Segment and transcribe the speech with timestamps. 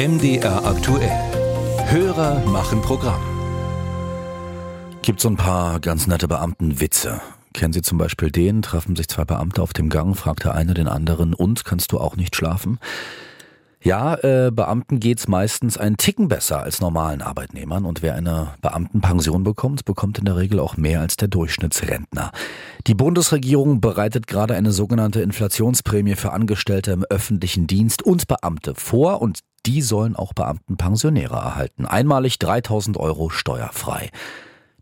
[0.00, 1.12] MDR aktuell.
[1.90, 3.20] Hörer machen Programm.
[5.02, 7.20] Gibt so ein paar ganz nette Beamtenwitze.
[7.52, 8.62] Kennen Sie zum Beispiel den?
[8.62, 11.98] Treffen sich zwei Beamte auf dem Gang, fragt der eine den anderen, und kannst du
[11.98, 12.78] auch nicht schlafen?
[13.82, 19.42] Ja, äh, Beamten geht's meistens einen Ticken besser als normalen Arbeitnehmern und wer eine Beamtenpension
[19.42, 22.30] bekommt, bekommt in der Regel auch mehr als der Durchschnittsrentner.
[22.86, 29.20] Die Bundesregierung bereitet gerade eine sogenannte Inflationsprämie für Angestellte im öffentlichen Dienst und Beamte vor
[29.20, 31.86] und die sollen auch Beamtenpensionäre erhalten.
[31.86, 34.10] Einmalig 3000 Euro steuerfrei.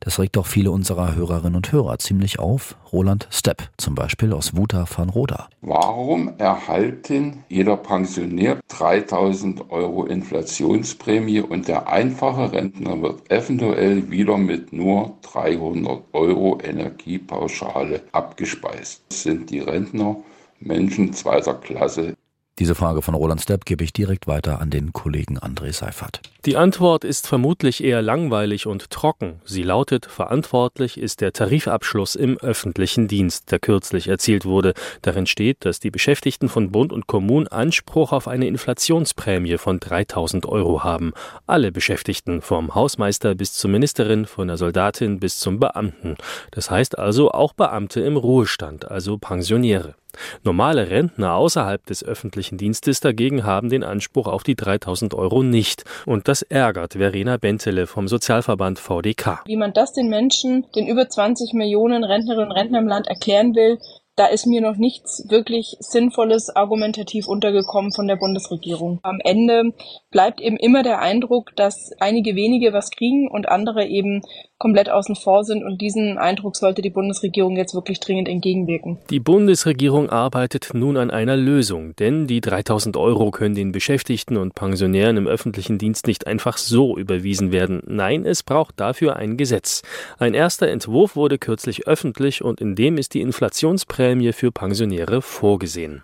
[0.00, 2.76] Das regt doch viele unserer Hörerinnen und Hörer ziemlich auf.
[2.92, 5.48] Roland Stepp zum Beispiel aus Wuta van Roda.
[5.60, 14.72] Warum erhalten jeder Pensionär 3000 Euro Inflationsprämie und der einfache Rentner wird eventuell wieder mit
[14.72, 19.02] nur 300 Euro Energiepauschale abgespeist?
[19.12, 20.16] Sind die Rentner
[20.60, 22.14] Menschen zweiter Klasse
[22.58, 26.20] diese Frage von Roland Stepp gebe ich direkt weiter an den Kollegen André Seifert.
[26.44, 29.40] Die Antwort ist vermutlich eher langweilig und trocken.
[29.44, 34.74] Sie lautet, verantwortlich ist der Tarifabschluss im öffentlichen Dienst, der kürzlich erzielt wurde.
[35.02, 40.46] Darin steht, dass die Beschäftigten von Bund und Kommunen Anspruch auf eine Inflationsprämie von 3000
[40.46, 41.12] Euro haben.
[41.46, 46.16] Alle Beschäftigten, vom Hausmeister bis zur Ministerin, von der Soldatin bis zum Beamten.
[46.50, 49.94] Das heißt also auch Beamte im Ruhestand, also Pensionäre.
[50.44, 55.84] Normale Rentner außerhalb des öffentlichen Dienstes dagegen haben den Anspruch auf die 3000 Euro nicht.
[56.06, 59.42] Und das ärgert Verena Bentele vom Sozialverband VDK.
[59.46, 63.54] Wie man das den Menschen, den über 20 Millionen Rentnerinnen und Rentner im Land erklären
[63.54, 63.78] will,
[64.18, 68.98] da ist mir noch nichts wirklich Sinnvolles argumentativ untergekommen von der Bundesregierung.
[69.04, 69.72] Am Ende
[70.10, 74.22] bleibt eben immer der Eindruck, dass einige wenige was kriegen und andere eben
[74.58, 78.98] komplett außen vor sind und diesen Eindruck sollte die Bundesregierung jetzt wirklich dringend entgegenwirken.
[79.08, 84.54] Die Bundesregierung arbeitet nun an einer Lösung, denn die 3000 Euro können den Beschäftigten und
[84.54, 87.82] Pensionären im öffentlichen Dienst nicht einfach so überwiesen werden.
[87.86, 89.82] Nein, es braucht dafür ein Gesetz.
[90.18, 96.02] Ein erster Entwurf wurde kürzlich öffentlich und in dem ist die Inflationsprämie für Pensionäre vorgesehen.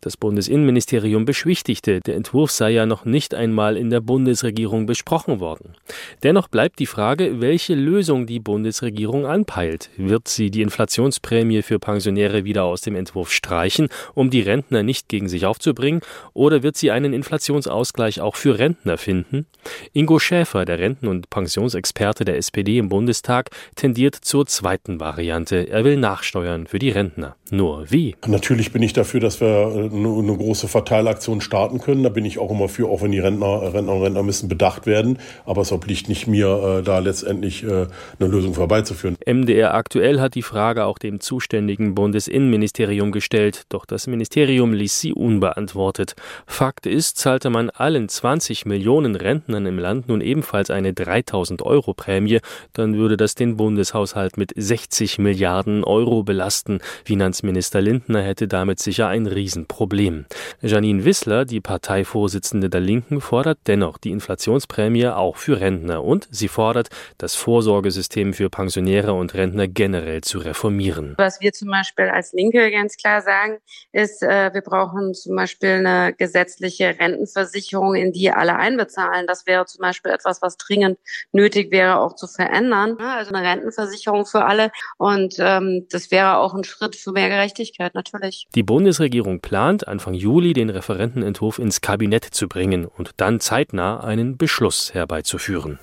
[0.00, 5.74] Das Bundesinnenministerium beschwichtigte, der Entwurf sei ja noch nicht einmal in der Bundesregierung besprochen worden.
[6.22, 9.88] Dennoch bleibt die Frage, welche Lösung die Bundesregierung anpeilt.
[9.96, 15.08] Wird sie die Inflationsprämie für Pensionäre wieder aus dem Entwurf streichen, um die Rentner nicht
[15.08, 16.02] gegen sich aufzubringen,
[16.34, 19.46] oder wird sie einen Inflationsausgleich auch für Rentner finden?
[19.94, 25.68] Ingo Schäfer, der Renten- und Pensionsexperte der SPD im Bundestag, tendiert zur zweiten Variante.
[25.70, 27.36] Er will nachsteuern für die Rentner.
[27.50, 28.14] Nur wie?
[28.26, 32.02] Natürlich bin ich dafür, dass wir äh, eine große Verteilaktion starten können.
[32.02, 34.86] Da bin ich auch immer für, auch wenn die Rentner, Rentner und Rentner müssen bedacht
[34.86, 35.18] werden.
[35.46, 37.77] Aber es obliegt nicht mir, äh, da letztendlich äh,
[38.18, 39.16] eine Lösung vorbeizuführen.
[39.24, 45.12] MDR aktuell hat die Frage auch dem zuständigen Bundesinnenministerium gestellt, doch das Ministerium ließ sie
[45.12, 46.16] unbeantwortet.
[46.46, 51.94] Fakt ist, zahlte man allen 20 Millionen Rentnern im Land nun ebenfalls eine 3000 Euro
[51.94, 52.40] Prämie,
[52.72, 56.80] dann würde das den Bundeshaushalt mit 60 Milliarden Euro belasten.
[57.04, 60.26] Finanzminister Lindner hätte damit sicher ein Riesenproblem.
[60.62, 66.48] Janine Wissler, die Parteivorsitzende der Linken, fordert dennoch die Inflationsprämie auch für Rentner und sie
[66.48, 71.14] fordert, das Vorsorge Vorsorgesystem für Pensionäre und Rentner generell zu reformieren.
[71.18, 73.58] Was wir zum Beispiel als Linke ganz klar sagen,
[73.92, 79.26] ist, äh, wir brauchen zum Beispiel eine gesetzliche Rentenversicherung, in die alle einbezahlen.
[79.26, 80.98] Das wäre zum Beispiel etwas, was dringend
[81.32, 82.96] nötig wäre, auch zu verändern.
[82.98, 84.70] Also eine Rentenversicherung für alle.
[84.96, 88.46] Und ähm, das wäre auch ein Schritt für mehr Gerechtigkeit, natürlich.
[88.54, 94.38] Die Bundesregierung plant, Anfang Juli den Referentenentwurf ins Kabinett zu bringen und dann zeitnah einen
[94.38, 95.78] Beschluss herbeizuführen.